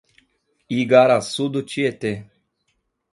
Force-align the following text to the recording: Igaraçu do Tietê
Igaraçu 0.79 1.45
do 1.51 1.61
Tietê 1.69 2.13